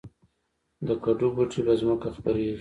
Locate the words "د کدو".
0.87-1.27